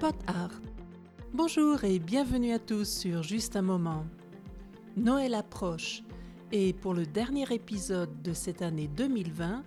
Pot 0.00 0.16
Art. 0.26 0.60
Bonjour 1.32 1.84
et 1.84 1.98
bienvenue 1.98 2.52
à 2.52 2.58
tous 2.58 2.88
sur 2.88 3.22
Juste 3.22 3.54
un 3.54 3.62
moment. 3.62 4.04
Noël 4.96 5.34
approche 5.34 6.02
et 6.50 6.72
pour 6.72 6.92
le 6.92 7.06
dernier 7.06 7.46
épisode 7.50 8.20
de 8.20 8.32
cette 8.32 8.62
année 8.62 8.88
2020, 8.88 9.62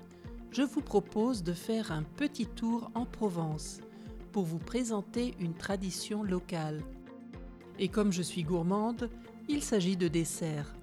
je 0.52 0.62
vous 0.62 0.82
propose 0.82 1.42
de 1.42 1.54
faire 1.54 1.92
un 1.92 2.04
petit 2.04 2.46
tour 2.46 2.92
en 2.94 3.06
Provence 3.06 3.80
pour 4.32 4.44
vous 4.44 4.60
présenter 4.60 5.34
une 5.40 5.54
tradition 5.54 6.22
locale. 6.22 6.82
Et 7.80 7.88
comme 7.88 8.12
je 8.12 8.22
suis 8.22 8.44
gourmande, 8.44 9.10
il 9.48 9.64
s'agit 9.64 9.98
de 9.98 10.08
desserts. 10.08 10.76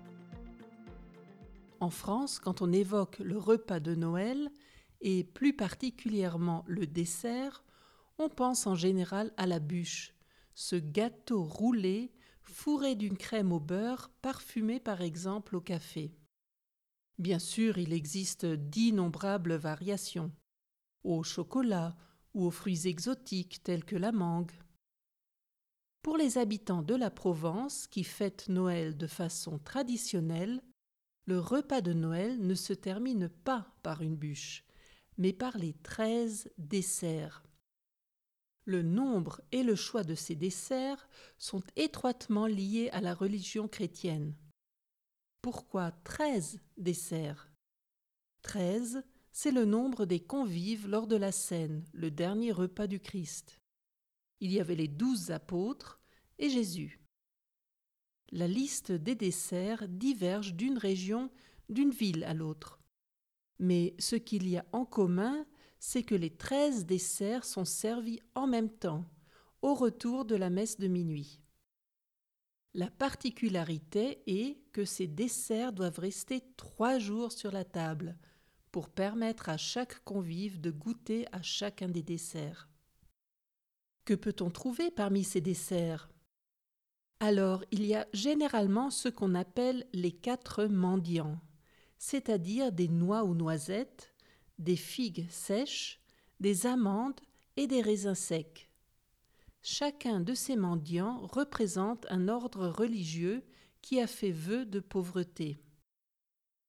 En 1.82 1.90
France, 1.90 2.38
quand 2.38 2.62
on 2.62 2.72
évoque 2.72 3.18
le 3.18 3.36
repas 3.36 3.80
de 3.80 3.96
Noël, 3.96 4.52
et 5.00 5.24
plus 5.24 5.52
particulièrement 5.52 6.62
le 6.68 6.86
dessert, 6.86 7.64
on 8.18 8.28
pense 8.28 8.68
en 8.68 8.76
général 8.76 9.32
à 9.36 9.46
la 9.46 9.58
bûche, 9.58 10.14
ce 10.54 10.76
gâteau 10.76 11.42
roulé 11.42 12.12
fourré 12.40 12.94
d'une 12.94 13.16
crème 13.16 13.50
au 13.50 13.58
beurre 13.58 14.12
parfumé 14.22 14.78
par 14.78 15.00
exemple 15.02 15.56
au 15.56 15.60
café. 15.60 16.14
Bien 17.18 17.40
sûr, 17.40 17.78
il 17.78 17.92
existe 17.92 18.46
d'innombrables 18.46 19.56
variations 19.56 20.30
au 21.02 21.24
chocolat 21.24 21.96
ou 22.32 22.44
aux 22.44 22.52
fruits 22.52 22.86
exotiques 22.86 23.60
tels 23.64 23.84
que 23.84 23.96
la 23.96 24.12
mangue. 24.12 24.52
Pour 26.00 26.16
les 26.16 26.38
habitants 26.38 26.82
de 26.82 26.94
la 26.94 27.10
Provence 27.10 27.88
qui 27.88 28.04
fêtent 28.04 28.48
Noël 28.48 28.96
de 28.96 29.08
façon 29.08 29.58
traditionnelle, 29.58 30.62
le 31.24 31.38
repas 31.38 31.80
de 31.80 31.92
Noël 31.92 32.44
ne 32.44 32.54
se 32.54 32.72
termine 32.72 33.28
pas 33.28 33.72
par 33.82 34.02
une 34.02 34.16
bûche, 34.16 34.64
mais 35.18 35.32
par 35.32 35.56
les 35.58 35.74
treize 35.74 36.50
desserts. 36.58 37.44
Le 38.64 38.82
nombre 38.82 39.40
et 39.50 39.62
le 39.62 39.74
choix 39.74 40.04
de 40.04 40.14
ces 40.14 40.36
desserts 40.36 41.08
sont 41.38 41.62
étroitement 41.76 42.46
liés 42.46 42.90
à 42.92 43.00
la 43.00 43.14
religion 43.14 43.68
chrétienne. 43.68 44.34
Pourquoi 45.40 45.90
treize 46.04 46.60
desserts? 46.76 47.50
Treize, 48.42 49.02
c'est 49.32 49.50
le 49.50 49.64
nombre 49.64 50.06
des 50.06 50.20
convives 50.20 50.86
lors 50.86 51.06
de 51.06 51.16
la 51.16 51.32
scène, 51.32 51.84
le 51.92 52.10
dernier 52.10 52.52
repas 52.52 52.86
du 52.86 53.00
Christ. 53.00 53.58
Il 54.40 54.52
y 54.52 54.60
avait 54.60 54.76
les 54.76 54.88
douze 54.88 55.30
apôtres 55.30 56.00
et 56.38 56.50
Jésus. 56.50 57.01
La 58.32 58.48
liste 58.48 58.92
des 58.92 59.14
desserts 59.14 59.86
diverge 59.88 60.54
d'une 60.54 60.78
région, 60.78 61.30
d'une 61.68 61.90
ville 61.90 62.24
à 62.24 62.32
l'autre. 62.32 62.80
Mais 63.58 63.94
ce 63.98 64.16
qu'il 64.16 64.48
y 64.48 64.56
a 64.56 64.64
en 64.72 64.86
commun, 64.86 65.46
c'est 65.78 66.02
que 66.02 66.14
les 66.14 66.30
treize 66.30 66.86
desserts 66.86 67.44
sont 67.44 67.66
servis 67.66 68.20
en 68.34 68.46
même 68.46 68.70
temps, 68.70 69.04
au 69.60 69.74
retour 69.74 70.24
de 70.24 70.34
la 70.34 70.48
messe 70.48 70.78
de 70.78 70.88
minuit. 70.88 71.40
La 72.72 72.90
particularité 72.90 74.22
est 74.26 74.58
que 74.72 74.86
ces 74.86 75.06
desserts 75.06 75.74
doivent 75.74 75.98
rester 75.98 76.42
trois 76.56 76.98
jours 76.98 77.32
sur 77.32 77.52
la 77.52 77.64
table 77.64 78.16
pour 78.70 78.88
permettre 78.88 79.50
à 79.50 79.58
chaque 79.58 80.02
convive 80.04 80.58
de 80.58 80.70
goûter 80.70 81.26
à 81.32 81.42
chacun 81.42 81.88
des 81.88 82.02
desserts. 82.02 82.70
Que 84.06 84.14
peut-on 84.14 84.50
trouver 84.50 84.90
parmi 84.90 85.22
ces 85.22 85.42
desserts? 85.42 86.08
Alors, 87.24 87.64
il 87.70 87.86
y 87.86 87.94
a 87.94 88.08
généralement 88.12 88.90
ce 88.90 89.08
qu'on 89.08 89.36
appelle 89.36 89.86
les 89.92 90.10
quatre 90.10 90.64
mendiants, 90.64 91.38
c'est-à-dire 91.96 92.72
des 92.72 92.88
noix 92.88 93.22
ou 93.22 93.32
noisettes, 93.32 94.12
des 94.58 94.74
figues 94.74 95.30
sèches, 95.30 96.00
des 96.40 96.66
amandes 96.66 97.20
et 97.56 97.68
des 97.68 97.80
raisins 97.80 98.16
secs. 98.16 98.68
Chacun 99.62 100.18
de 100.18 100.34
ces 100.34 100.56
mendiants 100.56 101.24
représente 101.28 102.06
un 102.10 102.26
ordre 102.26 102.66
religieux 102.66 103.44
qui 103.82 104.00
a 104.00 104.08
fait 104.08 104.32
vœu 104.32 104.66
de 104.66 104.80
pauvreté. 104.80 105.62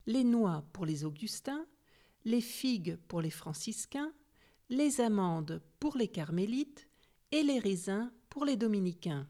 Les 0.06 0.24
noix 0.24 0.64
pour 0.72 0.86
les 0.86 1.04
augustins, 1.04 1.66
les 2.26 2.42
figues 2.42 2.98
pour 3.08 3.22
les 3.22 3.32
franciscains, 3.32 4.14
les 4.70 5.02
amandes 5.02 5.64
pour 5.80 5.98
les 5.98 6.10
carmélites 6.10 6.88
et 7.32 7.42
les 7.42 7.58
raisins 7.58 8.12
pour 8.30 8.46
les 8.46 8.56
dominicains. 8.56 9.28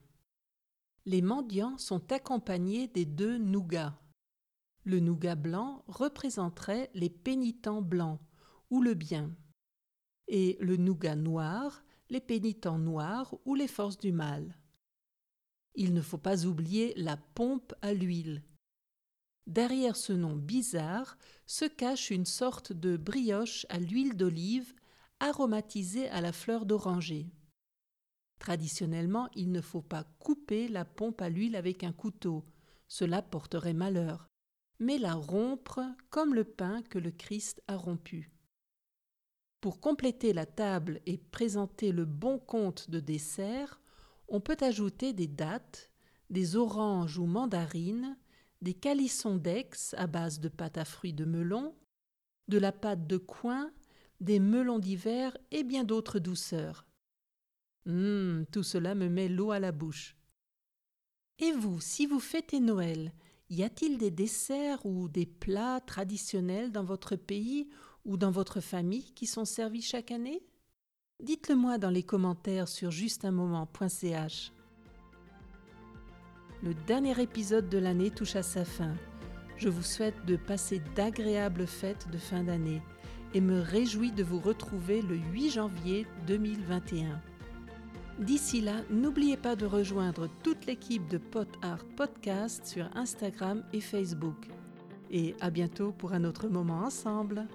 Les 1.05 1.21
mendiants 1.21 1.77
sont 1.77 2.11
accompagnés 2.11 2.87
des 2.87 3.05
deux 3.05 3.37
nougats. 3.37 3.99
Le 4.85 4.99
nougat 4.99 5.35
blanc 5.35 5.83
représenterait 5.87 6.89
les 6.93 7.09
pénitents 7.09 7.81
blancs 7.81 8.19
ou 8.69 8.81
le 8.81 8.93
bien, 8.93 9.35
et 10.27 10.57
le 10.59 10.77
nougat 10.77 11.15
noir 11.15 11.83
les 12.09 12.21
pénitents 12.21 12.77
noirs 12.77 13.35
ou 13.45 13.55
les 13.55 13.67
forces 13.67 13.97
du 13.97 14.11
mal. 14.11 14.57
Il 15.75 15.93
ne 15.93 16.01
faut 16.01 16.17
pas 16.17 16.45
oublier 16.45 16.93
la 16.95 17.17
pompe 17.17 17.73
à 17.81 17.93
l'huile. 17.93 18.43
Derrière 19.47 19.95
ce 19.95 20.13
nom 20.13 20.35
bizarre 20.35 21.17
se 21.47 21.65
cache 21.65 22.11
une 22.11 22.25
sorte 22.25 22.71
de 22.71 22.95
brioche 22.97 23.65
à 23.69 23.79
l'huile 23.79 24.15
d'olive 24.15 24.73
aromatisée 25.19 26.07
à 26.09 26.21
la 26.21 26.31
fleur 26.31 26.65
d'oranger. 26.65 27.27
Traditionnellement, 28.43 29.29
il 29.35 29.53
ne 29.53 29.61
faut 29.61 29.81
pas 29.81 30.03
couper 30.19 30.67
la 30.67 30.83
pompe 30.83 31.21
à 31.21 31.29
l'huile 31.29 31.55
avec 31.55 31.85
un 31.85 31.93
couteau, 31.93 32.43
cela 32.89 33.21
porterait 33.21 33.71
malheur, 33.71 34.27
mais 34.79 34.97
la 34.97 35.13
rompre 35.13 35.79
comme 36.09 36.35
le 36.35 36.43
pain 36.43 36.81
que 36.89 36.99
le 36.99 37.11
Christ 37.11 37.63
a 37.67 37.77
rompu. 37.77 38.33
Pour 39.61 39.79
compléter 39.79 40.33
la 40.33 40.45
table 40.45 40.99
et 41.05 41.17
présenter 41.17 41.93
le 41.93 42.03
bon 42.03 42.37
compte 42.37 42.89
de 42.89 42.99
dessert, 42.99 43.79
on 44.27 44.41
peut 44.41 44.57
ajouter 44.59 45.13
des 45.13 45.27
dattes, 45.27 45.89
des 46.29 46.57
oranges 46.57 47.17
ou 47.17 47.25
mandarines, 47.25 48.17
des 48.61 48.73
calissons 48.73 49.37
d'ex 49.37 49.95
à 49.97 50.05
base 50.05 50.41
de 50.41 50.49
pâte 50.49 50.77
à 50.77 50.83
fruits 50.83 51.13
de 51.13 51.23
melon, 51.23 51.73
de 52.49 52.57
la 52.57 52.73
pâte 52.73 53.07
de 53.07 53.15
coin, 53.15 53.71
des 54.19 54.41
melons 54.41 54.79
d'hiver 54.79 55.37
et 55.51 55.63
bien 55.63 55.85
d'autres 55.85 56.19
douceurs. 56.19 56.85
Hum, 57.85 58.45
tout 58.51 58.63
cela 58.63 58.95
me 58.95 59.09
met 59.09 59.27
l'eau 59.27 59.51
à 59.51 59.59
la 59.59 59.71
bouche. 59.71 60.15
Et 61.39 61.51
vous, 61.51 61.81
si 61.81 62.05
vous 62.05 62.19
fêtez 62.19 62.59
Noël, 62.59 63.11
y 63.49 63.63
a-t-il 63.63 63.97
des 63.97 64.11
desserts 64.11 64.85
ou 64.85 65.09
des 65.09 65.25
plats 65.25 65.81
traditionnels 65.81 66.71
dans 66.71 66.83
votre 66.83 67.15
pays 67.15 67.67
ou 68.05 68.17
dans 68.17 68.31
votre 68.31 68.61
famille 68.61 69.11
qui 69.13 69.25
sont 69.25 69.45
servis 69.45 69.81
chaque 69.81 70.11
année? 70.11 70.43
Dites-le 71.21 71.55
moi 71.55 71.77
dans 71.77 71.89
les 71.89 72.03
commentaires 72.03 72.67
sur 72.67 72.91
justunmoment.ch. 72.91 74.53
Le 76.61 76.73
dernier 76.73 77.21
épisode 77.21 77.69
de 77.69 77.77
l'année 77.77 78.11
touche 78.11 78.35
à 78.35 78.43
sa 78.43 78.63
fin. 78.63 78.95
Je 79.57 79.69
vous 79.69 79.83
souhaite 79.83 80.25
de 80.25 80.35
passer 80.35 80.81
d'agréables 80.95 81.67
fêtes 81.67 82.09
de 82.11 82.17
fin 82.17 82.43
d'année 82.43 82.81
et 83.33 83.41
me 83.41 83.59
réjouis 83.59 84.11
de 84.11 84.23
vous 84.23 84.39
retrouver 84.39 85.01
le 85.01 85.15
8 85.15 85.49
janvier 85.51 86.07
2021. 86.27 87.21
D'ici 88.25 88.61
là, 88.61 88.75
n'oubliez 88.89 89.35
pas 89.35 89.57
de 89.57 89.65
rejoindre 89.65 90.29
toute 90.43 90.65
l'équipe 90.65 91.05
de 91.09 91.17
Pot 91.17 91.49
Art 91.61 91.83
Podcast 91.97 92.65
sur 92.65 92.89
Instagram 92.95 93.65
et 93.73 93.81
Facebook. 93.81 94.47
Et 95.11 95.35
à 95.41 95.49
bientôt 95.49 95.91
pour 95.91 96.13
un 96.13 96.23
autre 96.23 96.47
moment 96.47 96.85
ensemble. 96.85 97.45